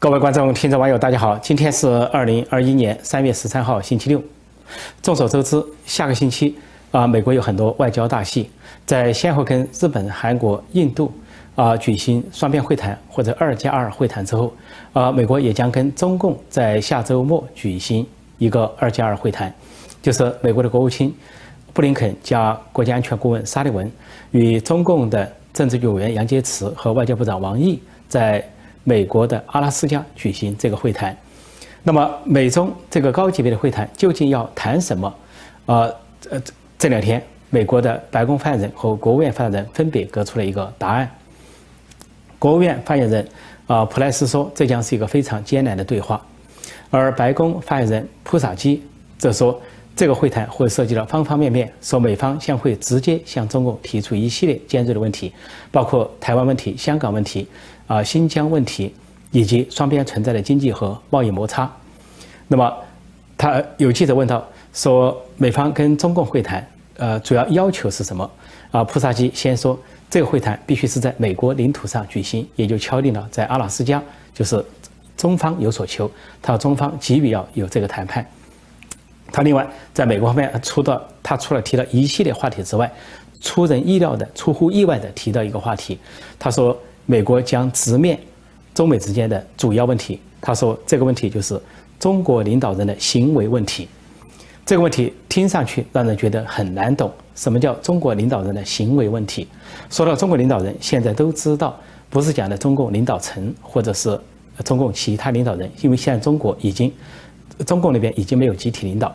[0.00, 1.36] 各位观众、听众、网友，大家好！
[1.40, 4.18] 今天是二零二一年三月十三号，星期六。
[5.02, 6.56] 众所周知，下个星期
[6.90, 8.48] 啊，美国有很多外交大戏，
[8.86, 11.12] 在先后跟日本、韩国、印度
[11.54, 14.50] 啊举行双边会谈或者二加二会谈之后，
[14.94, 18.06] 啊，美国也将跟中共在下周末举行
[18.38, 19.54] 一个二加二会谈，
[20.00, 21.14] 就是美国的国务卿
[21.74, 23.92] 布林肯加国家安全顾问沙利文
[24.30, 28.42] 与中共的政治局委员杨洁篪和外交部长王毅在。
[28.84, 31.16] 美国的阿拉斯加举行这个会谈，
[31.82, 35.14] 那么美中这个高级别的会谈究竟要谈什么？
[35.66, 35.94] 呃
[36.30, 36.42] 呃，
[36.78, 41.08] 这两天美国的白宫发言人和国务院发言人分别给出了一个答案。
[42.38, 43.28] 国务院发言人
[43.66, 46.20] 啊普莱斯说，这将是一个非常艰难的对话，
[46.90, 48.82] 而白宫发言人普萨基
[49.18, 49.60] 则说，
[49.94, 55.32] 这个会谈会涉及到方方面面，说美方将会直接向中共提出一系列尖锐的问题，
[55.70, 57.46] 包括台湾问题、香港问题。
[57.90, 58.94] 啊，新疆问题
[59.32, 61.68] 以及双边存在的经济和贸易摩擦。
[62.46, 62.72] 那么，
[63.36, 66.64] 他有记者问到说，美方跟中共会谈，
[66.98, 68.30] 呃，主要要求是什么？
[68.70, 69.76] 啊，普萨基先说，
[70.08, 74.00] 这个会谈必须是在美国领土上举行，也就敲定了在阿拉斯加，
[74.32, 74.64] 就是
[75.16, 76.08] 中方有所求，
[76.40, 78.24] 他中方急于要有这个谈判。
[79.32, 82.88] 他另外在美国方面出的，他除了提了一系列话题之外，
[83.40, 85.98] 出人意料的、出乎意外的提到一个话题，
[86.38, 86.80] 他说。
[87.06, 88.18] 美国将直面
[88.74, 90.20] 中美之间的主要问题。
[90.40, 91.60] 他说：“这个问题就是
[91.98, 93.86] 中国领导人的行为问题。
[94.64, 97.12] 这个问题听上去让人觉得很难懂。
[97.34, 99.46] 什么叫中国领导人的行为问题？
[99.90, 101.78] 说到中国领导人，现在都知道
[102.08, 104.18] 不是讲的中共领导层或者是
[104.64, 106.90] 中共其他领导人，因为现在中国已经
[107.66, 109.14] 中共那边已经没有集体领导。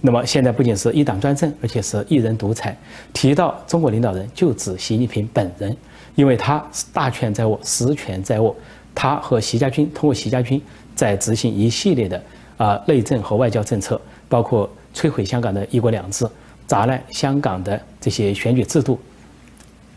[0.00, 2.74] 那么现在不仅是一党专政，而且是一人独裁。
[3.12, 5.76] 提到中国领导人，就指习近平本人。”
[6.14, 8.54] 因为他是大权在握，实权在握，
[8.94, 10.60] 他和习家军通过习家军
[10.94, 12.22] 在执行一系列的
[12.56, 16.26] 啊内政和外交政策，包括摧毁香港的一国两制，
[16.66, 18.98] 砸烂香港的这些选举制度，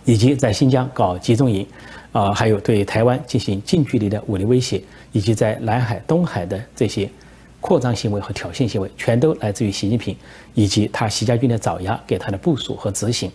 [0.06, 1.68] 以及在新疆搞集中营，
[2.14, 4.81] 啊，还有对台湾进行近距离的武力威胁，
[5.12, 7.09] 以及在南海、东海的这些
[7.59, 10.16] 扩张行为和挑衅行为，全都来自于习近平
[10.54, 13.30] 以及他习家军的爪牙给他的部署和执行，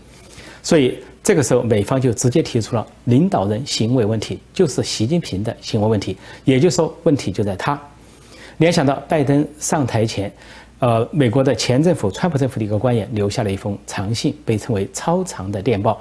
[0.62, 0.98] 所以。
[1.22, 6.16] 这个时候，美方就直接提出了领导人行为问题，就是习近平的行为问题。
[6.46, 7.78] 也就是说，问题就在他。
[8.56, 10.32] 联想到拜登上台前，
[10.78, 16.00] 呃，美国的前政府川普政府的一个官员留下了一封长信，被称为“超长的电报”。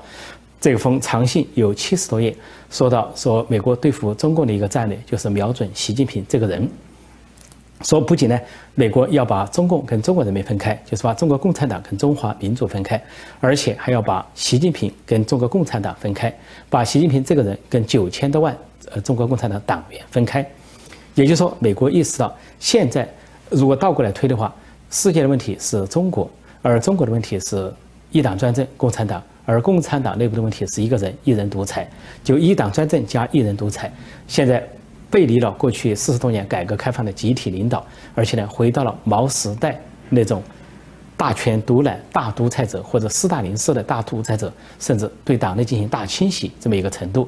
[0.62, 2.34] 这封长信有七十多页，
[2.72, 6.66] 说到说美国对付中共的一个战略就是瞄准习近平这个人。
[7.82, 8.38] 说不仅呢，
[8.76, 13.02] 美国要把中共跟中国人民分开，就是把中国共产党跟中华民族分开，
[13.40, 16.34] 而且还要把习近平跟中国共产党分开，
[16.70, 18.54] 把习近平这个人跟九千多万
[18.92, 20.46] 呃中国共产党党员分开。
[21.16, 23.08] 也就是说，美国意识到现在
[23.50, 24.54] 如果倒过来推的话，
[24.92, 26.30] 世界的问题是中国，
[26.62, 27.74] 而中国的问题是
[28.12, 31.90] 一党专政共产党，而共产党内部的问题是一个人一人独裁，
[32.26, 33.90] 就一党专政加一人独裁。
[34.28, 34.62] 现在。
[35.10, 40.42] 背离了过去四十多年改革开放的集体领导，而且呢，回到了毛时代那种
[41.18, 47.28] 大权独揽、大独裁者或者斯大林式的大独裁者，甚至对党内进行大清洗这么一个程度。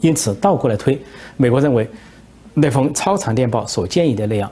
[0.00, 1.00] 因此，倒过来推，
[1.36, 1.88] 美国认为
[2.54, 4.50] 那封超长电报所建议的那样，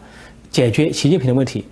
[0.51, 1.65] 解决习近平的问题。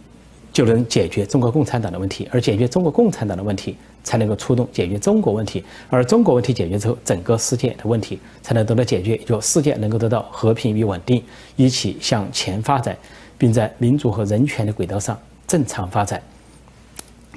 [0.56, 11.22] 就能解决中国共产党的问题，而解决中国共产党的问题，才能够出动解决中国问题，而中国问题解决之后，整个世界的问题才能得到解决，就世界能够得到和平与稳定，
[11.56, 12.96] 一起向前发展，
[13.36, 16.22] 并在民主和人权的轨道上正常发展。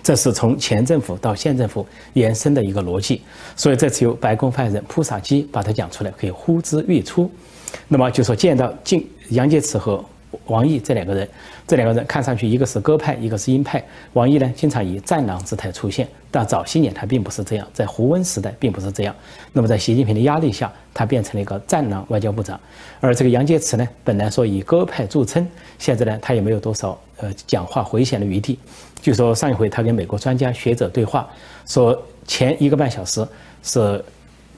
[0.01, 3.21] 这是从前政府到现政府延伸的一个逻辑，
[3.57, 7.29] 所以这次由白宫发言人普萨基把它讲出来，可以呼之欲出。
[7.89, 10.01] 那么就说见到晋杨洁篪和。
[10.45, 11.27] 王毅这两个人，
[11.67, 13.83] 这两个人看上去一个是鸽派，一个是鹰派。
[14.13, 19.15] 王毅呢，经常以战狼姿态出现，但早些年他并不是这样，在胡温时代并不是这样。
[19.53, 22.59] 那么在习近平的压力下，他变成了一个战狼外交部长。
[22.99, 25.47] 而这个杨洁篪呢，本来说以鸽派著称，
[25.79, 28.59] 现在呢，他也没有多少呃讲话回旋的余地。
[29.01, 31.27] 据说上一回他跟美国专家学者对话，
[31.65, 33.27] 说前一个半小时
[33.63, 34.03] 是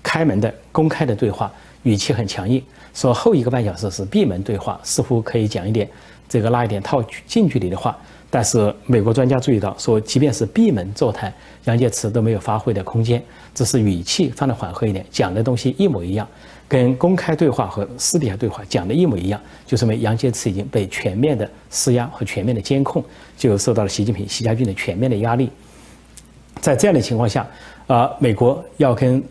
[0.03, 1.51] 开门的公开的对话。
[1.83, 2.62] 语气很强硬，
[2.94, 5.89] 说后一个半小时是闭门对话，似乎可以讲一点
[6.28, 7.98] 这个拉一点套近距离的话。
[8.33, 11.33] 但是美国专家注意到，说即便是闭门座谈，
[11.66, 13.22] 杨洁篪都没有发挥的空间，
[13.54, 16.25] 只是语气放得缓和一点，讲的东西一模一样，
[16.66, 23.04] 跟公开对话和私底下对话讲的一模一样，就说明杨洁篪已经被全面的施压和全面的监控，
[23.38, 25.50] 就受到了习近平、习家军的全面的压力。
[26.62, 27.45] 在这样的情况下，
[27.88, 29.22] 啊，美国要跟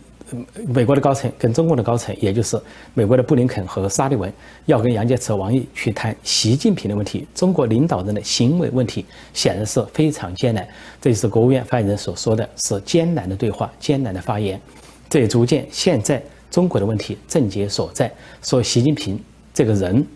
[0.68, 2.60] 美国的高层跟中共的高层，也就是
[2.94, 4.32] 美国的布林肯和沙利文，
[4.66, 10.66] 要跟杨洁篪、王毅去谈习近平的问题，中国领导人的行为问题，显然是非常艰难。
[11.00, 14.60] 这就是国务院发言人所说的是艰难的对话、艰难的发言。
[15.08, 18.12] 这也足见现在中国的问题症结所在，
[18.42, 19.18] 说习近平
[19.52, 20.06] 这个人，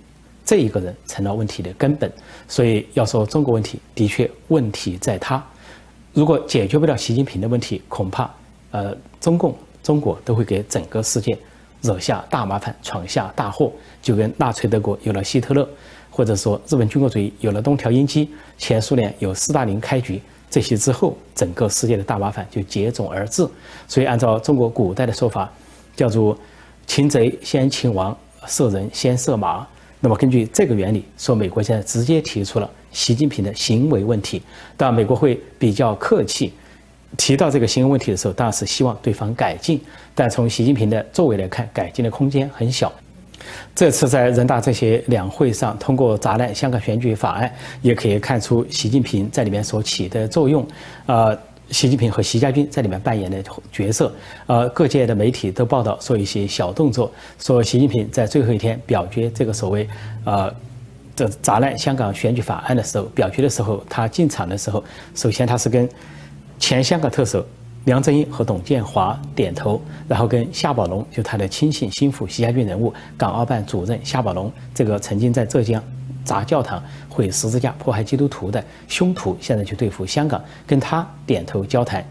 [0.44, 2.10] 这一个人成了问题的根本。
[2.46, 5.44] 所以要说中国问题，的确问题在他。
[6.12, 8.30] 如果解决不了习近平的问题，恐怕。
[8.70, 11.38] 呃，中共、中国都会给整个世界
[11.82, 13.70] 惹下大麻烦，闯下大祸，
[14.02, 15.68] 就跟纳粹德国有了希特勒，
[16.10, 23.46] 或者说日本军国主义有了东条英机，前苏联有斯大林开局，这些之后，整个世界的大麻烦就接踵而至。
[23.86, 25.52] 所以，按照中国古代的说法，
[25.94, 26.36] 叫做
[26.88, 28.16] “擒贼先擒王，
[28.46, 29.66] 射人先射马”。
[30.00, 34.40] 那么，根据这个原理，说美国现在直接提出了习近平的行为问题，
[34.76, 36.52] 但美国会比较客气。
[37.16, 39.80] 提到这个新闻问题的时候，当然是希望对方改进，
[40.14, 42.92] 但从习近平的作为来看，改进的空间很小。
[43.74, 47.52] 这次在人大这些两会上通过砸烂香港选举法案，
[47.82, 50.66] 也可以看出习近平在里面所起的作用。
[51.06, 51.36] 呃，
[51.70, 54.12] 习近平和习家军在里面扮演的角色。
[54.46, 59.86] 呃，各界的媒体都报道说一些小动作，说习近平在最后一天表决这个所谓
[60.24, 60.52] 呃
[61.14, 64.82] 这砸烂香港选举法案的时候，表决的时候，他进场的时候，
[65.14, 65.88] 首先他是跟。
[66.66, 67.44] 前香港特首
[67.84, 69.78] 梁振英和董建华点头，
[70.08, 75.84] 然后跟夏宝龙，就他的亲信心腹、习家军人物、港澳办主任夏宝龙，这个曾经在浙江
[76.24, 82.02] 砸教堂、毁十字架、迫害基督徒的凶徒，现在去对付香港，跟他点头交谈。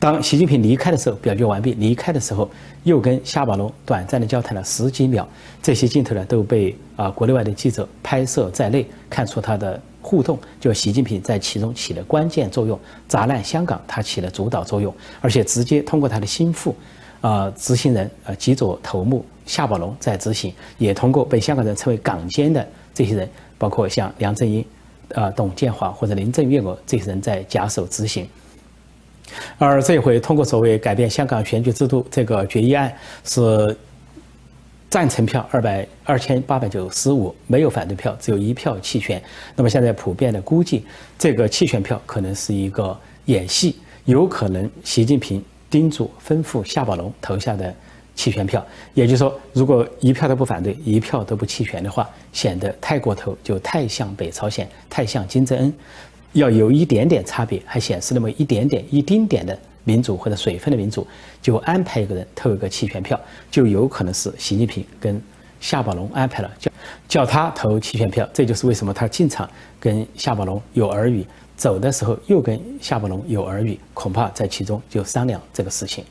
[0.00, 2.50] 当习近平离开的时候，表决完毕，离开的时候
[2.84, 5.28] 又跟夏宝龙短暂的交谈了十几秒。
[5.62, 9.78] 这些镜头呢，都被啊国内外的记者拍摄在内，看出他的。
[10.02, 16.74] 互动，就习近平在其中起了关键作用，砸烂香港，他起了主导作用，而且直接通过他的心腹，
[17.20, 24.64] 啊，执行人，呃，极左头目夏宝龙在执行，也通过被香港人称为港奸的这些人，包括像梁振英，
[25.14, 28.28] 啊，董建华或者林郑月娥这些人在假手执行。
[29.56, 32.92] 而这一回通过所谓改变香港选举制度这个决议案
[33.24, 33.76] 是。
[34.92, 39.22] 赞成票二百二千八百九十五，没有反对票，只有一票弃权。
[39.56, 40.84] 那么现在普遍的估计，
[41.18, 42.94] 这个弃权票可能是一个
[43.24, 47.74] 演戏，有可能习近平叮嘱吩咐夏宝龙投下的
[48.14, 48.62] 弃权票。
[48.92, 55.72] 也就是说，如果一票都不反对，一票都不弃权的话，显得太过头，就太像北朝鲜，太像金正恩。
[56.34, 59.58] 要有一点点差别，还显示那么一点点、一丁点的。
[59.84, 61.06] 民主或者水分的民主，
[61.40, 63.20] 就安排一个人投一个弃权票，
[63.50, 65.20] 就有可能是习近平跟
[65.60, 66.72] 夏宝龙安排了，叫
[67.08, 68.28] 叫他投弃权票。
[68.32, 69.48] 这就是为什么他进场
[69.78, 71.26] 跟夏宝龙有耳语，
[71.56, 76.04] 走的时候又跟夏宝龙有耳语，恐怕在其中就商量这个事情。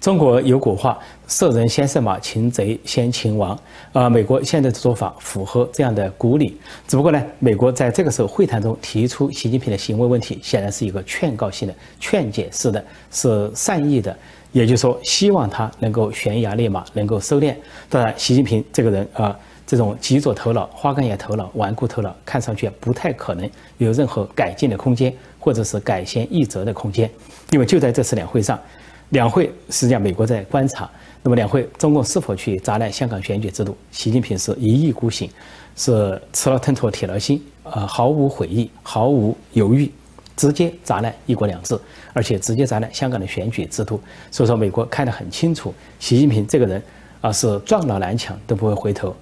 [0.00, 3.58] 中国有古话“射人先射马，擒贼先擒王”。
[3.92, 6.56] 啊，美国现在的做法符合这样的古礼。
[6.86, 14.16] 只不过呢，美国在这个时候会谈中提出习近平的行为问题，显然是一个劝告性的、劝解式的，是善意的。
[14.52, 17.54] 也就是说，希望他能够悬崖勒马，能够收敛。
[17.88, 27.10] 当然，习近平这个人啊，这种极左头脑、花岗岩头脑、顽固头脑，看上去不太可能有任何改进的空间，或者是改弦易辙的空间。
[27.50, 28.58] 因为就在这次两会上。
[29.10, 30.88] 两会实际上，美国在观察。
[31.22, 33.76] 那么，两会中共是否去砸烂香港选举制度？
[33.90, 35.28] 习近平是一意孤行，
[35.74, 39.90] 是吃了吞吐铁了心，呃，毫无悔意，毫无犹豫，
[40.36, 41.76] 直接砸烂一国两制，
[42.12, 44.00] 而且直接砸烂香港的选举制度。
[44.30, 46.80] 所以说，美国看得很清楚，习近平这个人
[47.20, 49.14] 啊，是撞了南墙都不会回头。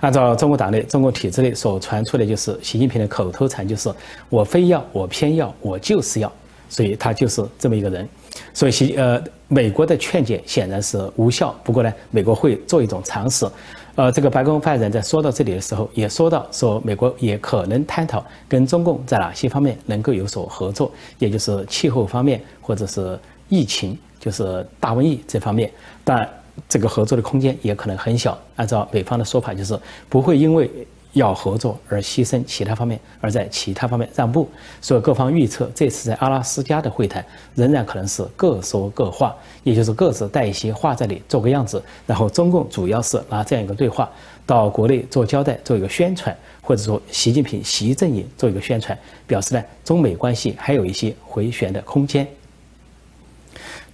[0.00, 3.90] 按照中国党内、中国体制内所传出的，就是习近平的口头禅，就是
[4.28, 6.30] “我非要，我偏要，我就是要”，
[6.68, 8.06] 所以他就是这么一个人。
[8.54, 11.54] 所以，习呃，美国的劝解显然是无效。
[11.62, 13.46] 不过呢，美国会做一种尝试。
[13.94, 25.70] 呃，这个白宫发言人在说到这里的时候，也说到说，美国也可能探讨跟中共在哪些方面能够有所合作，也就是气候方面或者是疫情，就是大瘟疫这方面。
[26.02, 26.26] 但
[26.68, 28.38] 这个合作的空间也可能很小。
[28.56, 30.70] 按照美方的说法，就是不会因为。
[31.12, 34.48] 要合作而牺牲其他方面，而在其他方面让步，
[34.80, 44.10] 所以各方预测这次在阿拉斯加的会谈仍然可能是各说各话，也就是各自带一些话在里做个样子，然后中共主要是拿这样一个对话
[44.46, 52.26] 到国内做交代，做一个宣传，或者说习近平习阵营做一个宣传，表示呢中美关系还有一些回旋的空间。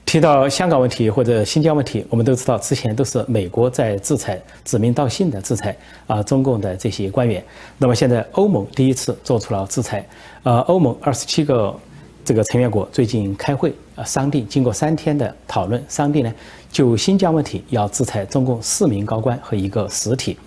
[0.08, 7.44] 提到香港问题或者新疆问题，我们都知道之前都是美国在制裁，指名道姓的制裁啊，中共的这些官员。
[7.76, 10.08] 那么现在欧盟第一次做出了制裁，
[10.44, 11.78] 呃，欧盟二十七个
[12.24, 16.32] 这个成员国最近开会啊商定，经过三天的讨论，商定呢
[16.72, 20.38] 就新疆问题要制裁中共四名高官和一个实体。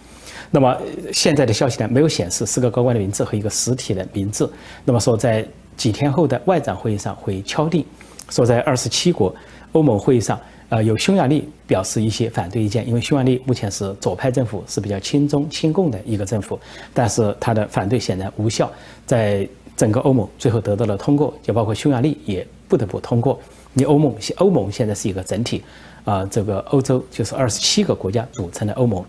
[0.50, 0.76] 那么
[1.14, 4.52] 现在的消息呢，没有显示四个高官的名字和一个实体的名字。
[4.84, 5.46] 那么说在
[5.78, 7.86] 几天后的外长会议上会敲定，
[8.32, 9.36] 说在二十七国
[9.74, 10.40] 欧盟会议上。
[10.72, 16.58] 呃，有匈牙利表示一些反对意见，因为匈牙利目前是左派政府，是比较亲中亲共的一个政府，
[16.94, 18.72] 但是他的反对显然无效，
[19.06, 19.46] 在
[19.76, 23.38] 整个欧盟最后得到了通过，就包括匈牙利也不得不通过。
[23.74, 25.62] 你欧盟，欧盟现在是一个整体，
[26.06, 29.04] 啊，这个欧洲就是二十七个国家组成的欧盟，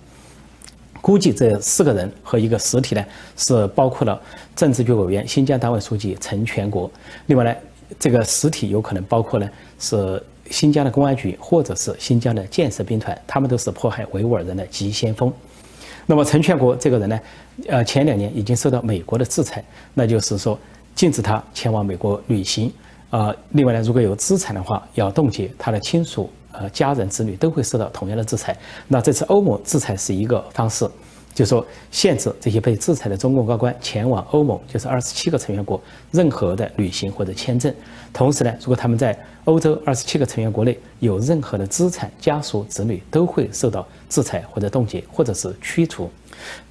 [1.00, 3.04] 估计这四个人和一个实体呢，
[3.36, 4.20] 是包括了
[4.56, 6.90] 政治局委员、新疆党委书记陈全国，
[7.26, 7.54] 另外呢，
[7.98, 10.22] 这个实体有可能包括呢是。
[10.50, 15.32] 新疆的公安局，或者是新疆的建设兵团，他们都是迫害维吾尔人的急先锋。
[16.04, 17.20] 那么陈全国这个人呢，
[17.68, 20.58] 呃，前两年已经受到美国的制裁，那就是说
[20.94, 22.70] 禁止他前往美国旅行。
[23.08, 28.54] 啊，另外呢，如果有资产的话，要冻结他的亲属、呃家人、子女都会受到同样的制裁。
[28.88, 30.86] 那这次欧盟制裁是一个方式。
[31.34, 37.74] 就说限制这些被制裁的中共高官前往欧盟，就是二十七个成员国任何的旅行或者签证。
[38.12, 46.08] 同时呢，如果他们在欧洲二十七个成员国内有任何的资产，家属、子女都会受到制裁或者冻结，或者是驱逐。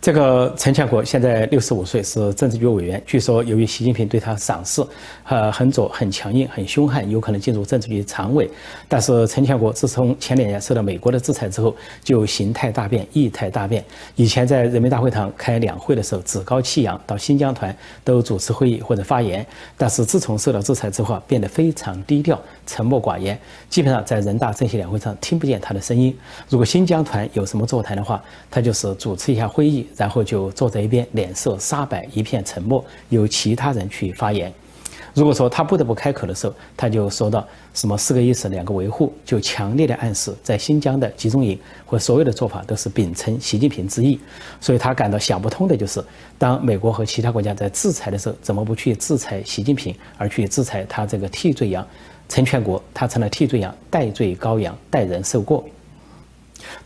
[0.01, 2.99] 这个陈全国现在六十五岁，是政治局委员。
[3.05, 4.83] 据说由于习近平对他赏识，
[5.25, 8.49] 呃，很左、很强硬、很凶悍，有可能进入政治局常委。
[8.87, 13.85] 但是陈全国自从前两年受到美国的制裁之后，就形态大变、意态大变。
[14.15, 19.45] 以前在人民大会堂开两会的时候，趾高气扬，到新疆团都主持会议或者发言。
[19.77, 26.17] 但是自从受到制裁之后，变得非常低调、沉默寡言，基本上在人大政协两会上听不见他的声音。
[26.49, 29.61] 如果新疆团有什么座谈的话，他就是主持一下会。
[29.62, 34.51] 会议，然后就坐在一边，脸色煞白，一片沉默，由其他人去发言。
[35.13, 44.20] 如果说他不得不开口的时候，他就说到什么四个意思、两个维护，就强烈的暗示，在新疆的集中营和所有的做法都是秉承习近平之意。
[44.60, 46.03] 所以他感到想不通的就是，
[46.39, 51.86] 当美国和其他国家在制裁的时候，怎么不去制裁习近平，而去制裁他这个替罪羊
[52.27, 52.82] 陈全国？
[52.91, 55.63] 他成了替罪羊，代罪羔羊，代人受过。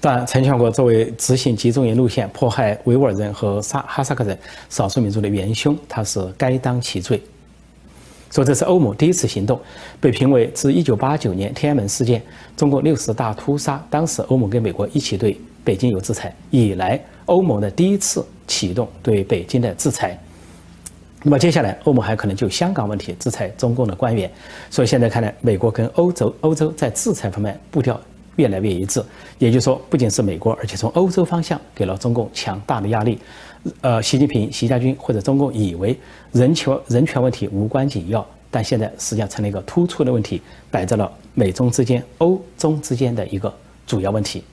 [0.01, 4.37] 当然，陈全国作为执行集中营路线、迫害维吾尔人和萨哈萨克人
[4.69, 7.21] 少数民族的元凶，他是该当其罪。
[8.31, 9.57] 说这是欧盟第一次行动，
[10.01, 12.21] 被评为自1989年天安门事件、
[12.57, 20.19] 中共六十大屠杀，当时欧盟跟美国一起对北京有制裁以来，欧盟的第一次启动对北京的制裁。
[21.23, 24.29] 那么接下来，欧盟还可能就香港问题制裁中共的官员。
[24.69, 27.99] 所以现在看来，美国跟欧洲欧洲在制裁方面步调。
[28.35, 29.03] 越来越一致，
[29.39, 33.19] 也就是说，不仅是美国，而且从欧洲方向给了中共强大的压力。
[33.81, 35.97] 呃，习近平、习家军或者中共以为
[36.31, 43.51] 人权人权问题无关紧要，但现在实际上成了一个突出的问题，摆在了美中之间、欧中之间的一个
[43.87, 44.43] 主要问题。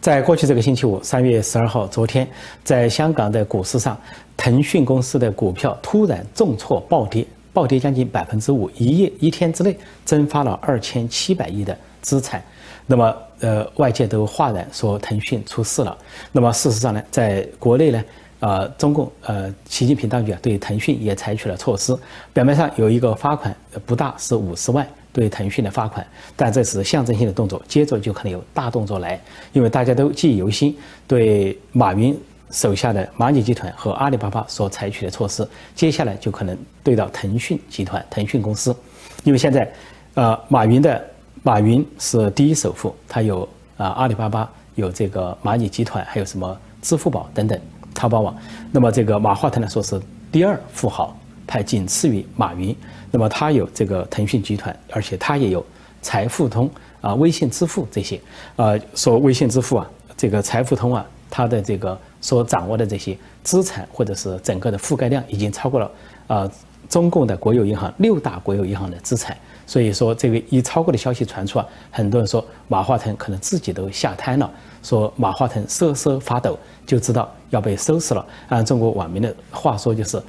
[0.00, 2.26] 在过去这个星期五，三月十二号，昨天，
[2.62, 3.98] 在香港的股市上，
[4.36, 11.76] 腾讯公司的股票突然重挫暴跌，暴跌将近百分之五，一夜一天之内蒸发了二千七百亿的。
[12.02, 12.42] 资产，
[12.86, 15.96] 那么呃，外界都哗然说腾讯出事了。
[16.32, 18.04] 那么事实上呢，在国内呢，
[18.40, 21.96] 呃，中共呃，习近平当局啊，对腾讯也采取了措施。
[22.32, 23.54] 表面上有一个罚款
[23.86, 29.18] 不大，是五十万对腾讯的罚款，但这是象征性的动作，接着就可能有大动作来。
[29.52, 30.76] 因为大家都记忆犹新，
[31.06, 32.14] 对马云
[32.50, 36.54] 手下的蚂蚁集团和阿里巴巴所采取的措施，接下来就可能
[36.84, 38.76] 对到腾讯集团、腾讯公司，
[39.24, 39.72] 因为现在，
[40.12, 41.02] 呃，马云的。
[41.42, 47.58] 马云是第一首富，他有啊阿里巴巴，有这个蚂蚁集团，还有什么支付宝等等，
[47.94, 48.36] 淘宝网。
[48.70, 49.98] 那么这个马化腾呢，说是
[50.30, 51.16] 第二富豪，
[51.46, 52.76] 他仅次于马云。
[53.10, 55.64] 那么他有这个腾讯集团，而且他也有
[56.02, 56.70] 财付通
[57.00, 58.20] 啊、微信支付这些。
[58.56, 65.90] 啊，说微信支付啊，这个财付通啊，它的这个所掌握的这些资产或者是整个的覆盖量，已经超过了
[66.26, 66.50] 啊
[66.90, 69.34] 中共的国有银行六大国有银行的资产。
[69.66, 74.50] 所以说，这个一超过的消息传出啊，很多人说马化腾可能自己都吓瘫了，
[74.82, 78.26] 说马化腾瑟瑟发抖，就知道要被收拾了。
[78.48, 80.20] 按中国网民的话说，就是，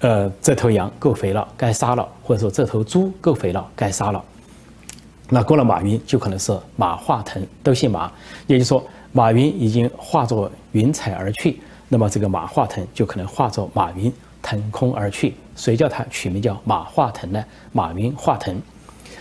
[0.00, 4.20] 呃，这头羊够肥了，该杀了；或者说这头猪够肥了，该杀了。
[5.28, 8.10] 那过了马云，就可能是马化腾，都姓马，
[8.48, 8.82] 也就是说，
[9.12, 15.34] 马云已经化作云彩而去，那么这个马化腾就可能化作马云腾空而去。
[15.58, 17.44] 谁叫他取名叫马化腾呢？
[17.72, 18.58] 马云化腾。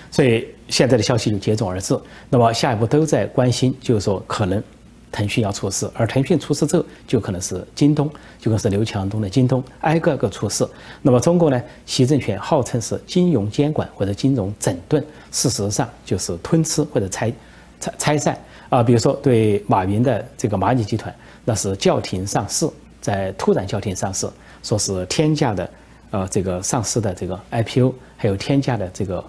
[0.09, 1.99] 所以现在的消息就接踵而至。
[2.29, 4.63] 那么下一步都在关心，就是说可能
[5.11, 8.07] 腾讯要出事，而腾讯出事之后，就可能是京东，
[8.39, 10.67] 就可能是刘强东的京东，挨个个出事。
[11.01, 11.61] 那么中国呢？
[11.85, 17.31] 习政权号称是金融监管或者金融整顿，事实上就是吞吃或者拆
[17.79, 18.37] 拆拆散
[18.69, 18.81] 啊。
[18.81, 21.13] 比如说对马云的这个蚂蚁集团，
[21.43, 22.67] 那是叫停上市，
[23.01, 24.27] 在突然叫停上市，
[24.63, 25.69] 说是天价的
[26.11, 29.23] 呃这个上市的这个 IPO，还有天价的这个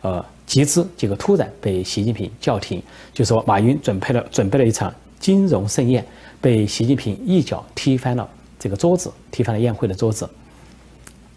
[0.00, 4.92] 呃集资，结果突然被习近平叫停，就说马云准备了准备了一场。
[5.20, 6.04] 金融盛宴
[6.40, 10.28] 被习近平一脚踢翻了这个桌子，踢翻了宴会的桌子。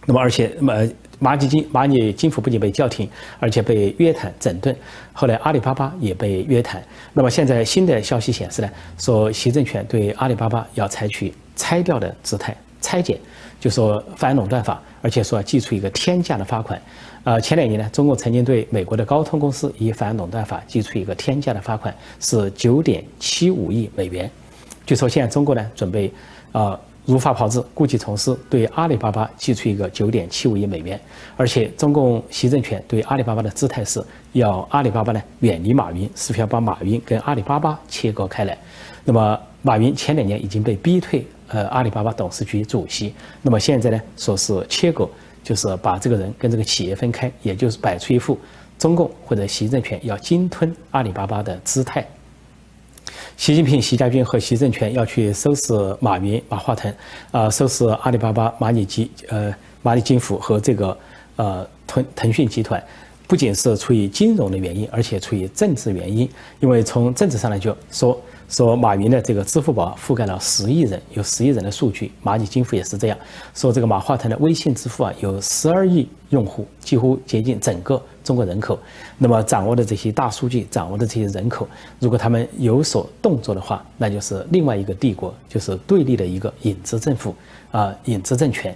[0.07, 0.73] 那么，而且，那么
[1.21, 3.07] 蚂蚁金蚂蚁金服不仅被叫停，
[3.39, 4.75] 而且被约谈整顿。
[5.13, 6.83] 后来，阿里巴巴也被约谈。
[7.13, 13.19] 那么，现在新的消息显示呢，说习政权对阿里巴巴要采取拆掉的姿态，拆解，
[13.65, 16.79] 就说反垄断法，而且说要寄出一个天价的罚款。
[17.23, 24.29] 呃，前两年呢，中共曾经对美国的高通公司以反垄断法寄出一个天价的罚款，是九点七五亿美元。
[24.85, 26.13] 据说现在中国呢，准备，
[26.51, 31.01] 呃，如法炮制，故技重施，对阿里巴巴寄出一个九点七五亿美元。
[31.35, 33.99] 而且，中共习政权对阿里巴巴的姿态是
[34.33, 38.55] 要阿里巴巴呢远离马云，是不是要把马云跟阿里巴巴切割开来。
[39.03, 43.13] 那么，马云前两年已经被逼退，呃，阿里巴巴董事局主席。
[43.41, 45.09] 那么现在呢，说是切割。
[45.45, 48.35] 就是把这个人跟这个企业分开，也就是摆出一副
[48.79, 52.03] 中共或者习政权要鲸吞阿里巴巴的姿态。
[53.37, 56.91] 习近平、习家军和习政权要去收拾马云、马化腾，
[57.29, 60.97] 啊，收拾阿里巴巴、蚂蚁集、呃，蚂蚁金服和这个
[61.35, 62.83] 呃腾腾讯集团，
[63.27, 66.27] 不仅是出于金融的原因，而且出于政治原因。
[66.59, 68.19] 因为从政治上来就说。
[68.47, 73.17] 说马云的这个支付宝覆盖了十亿人，有十亿人的数据，蚂蚁金服也是这样。
[73.53, 78.79] 说这个马化腾的微信支付啊，有十二亿用户，几乎接近整个中国人口。
[79.17, 81.67] 那么掌握的这些大数据，掌握的这些人口，
[81.99, 87.35] 如果他们有所动作的话，那就是另外一个帝国，就是对立的一个影子政府
[87.71, 88.75] 啊，影子政权。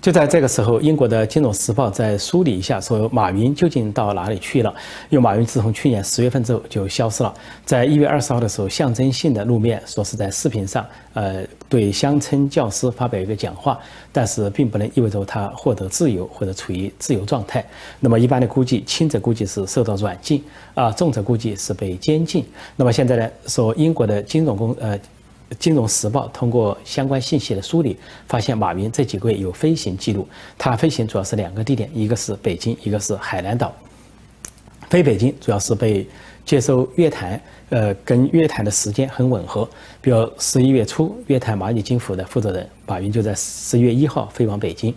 [0.00, 4.72] 就在这个时候，英国的《金融时报》在梳理一下，说马云究竟到哪里去了？
[5.08, 13.78] 因为马云自从去年十月份之后就消失了，在一月二十号的时候，象征性的露面，说是在视频上，呃，对乡村教师发表一个讲话，
[14.12, 17.64] 但是并不能意味着他获得自由或者处于自由状态。
[18.00, 20.42] 那么一般的估计，轻者估计是受到软禁，
[20.74, 22.44] 啊，重者估计是被监禁。
[22.76, 24.98] 那么现在呢，说英国的金融公，呃。
[25.58, 30.26] 金融时报通过相关信息的梳理，发现马云这几个月有飞行记录。
[30.58, 33.72] 他飞行主要是两个地点，一个是北京，一个是海南岛。
[34.90, 36.04] 飞北京主要是被
[36.44, 39.68] 接收约谈，呃，跟约谈的时间很吻合。
[40.00, 44.92] 比如十一月初约谈蚂蚁金服的负责人马云就在十一月一号飞往北京。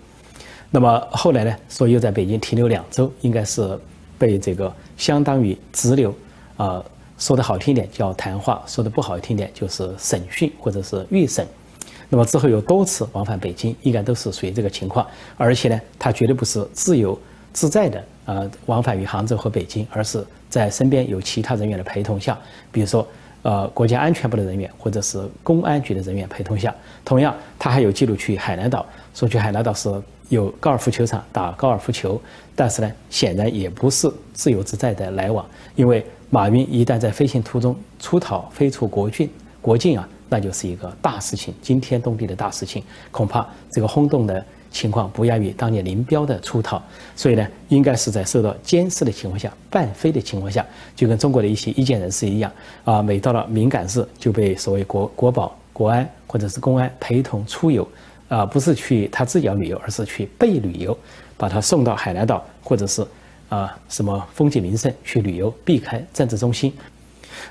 [0.71, 3.79] 那么后来呢，说又在北京停留两周，应该是
[4.17, 6.13] 被这个相当于滞留，
[6.57, 6.83] 啊。
[7.19, 11.45] 说的好听点叫谈话，说的不好听点就是审讯或者是预审。
[12.07, 15.05] 那么之后有多次往返北京，应该都是属于这个情况。
[15.37, 17.19] 而且呢，他绝对不是自由
[17.51, 22.39] 自在的呃往返于杭州和北京，而是在身边有其他人员的陪同下，
[22.71, 23.05] 比如说
[23.41, 26.73] 呃国家安全部的人员或者是公安局的人员陪同下。
[27.03, 29.93] 同样，他还有记录去海南岛，说去海南岛是
[30.29, 32.19] 有高尔夫球场打高尔夫球，
[32.55, 36.03] 但是呢，显然也不是自由自在的来往，因为。
[36.31, 39.27] 马云一旦在飞行途中出逃飞出国境，
[39.61, 46.79] 国境啊，那就是一个大事情，惊天动地的大事情，恐怕这个轰动的情况不亚于当年林彪的出逃。
[47.15, 50.63] 所以呢，应该是在受到监视的情况下，半飞的情况下，
[50.95, 52.51] 就跟中国的一些意见人士一样
[52.83, 57.87] 啊，每到了敏感日就被所谓国国保、国安或者是公安陪同出游，
[58.27, 60.95] 啊，不是去他自己要旅游，而是去被旅游，
[61.37, 63.03] 把他送到海南岛或者是。
[63.49, 66.71] 啊，什么风景名胜去旅游，避开政治中心。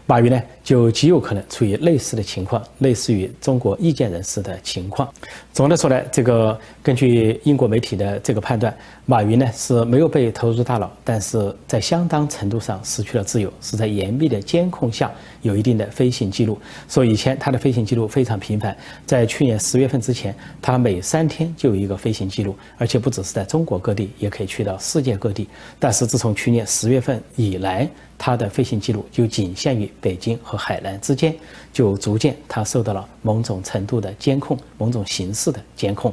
[0.06, 5.08] 马云呢，就极有可能处于类似的情况，类似于中国意见人士的情况。
[5.52, 8.74] 总的说来，这个根据英国媒体的这个判断，
[9.10, 16.58] 马云呢是没有被投入大脑，但是在相当程度上失去了自由，是在严密的监控下有一定的飞行记录。
[16.90, 25.48] 说以前他的飞行记录非常频繁，在去年十月份之前，他每三天就有一个飞行记录，而且不只是在中国各地，也可以去到世界各地。
[25.78, 31.34] 但是自从去年十月份以来，他的飞行记录就仅限于北京和海南之间，
[31.72, 36.12] 就逐渐他受到了某种程度的监控，某种形式的监控。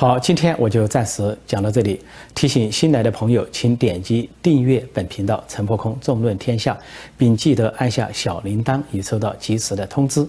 [0.00, 2.00] 好，今天我就暂时讲到这里。
[2.32, 6.78] 提醒新来的朋友，请点击订阅本频道“陈破空纵论天下”，
[7.18, 10.24] 并记得按下小铃铛以收到及时的通知。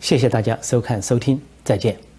[0.00, 2.13] 谢谢大家收看收听，再见。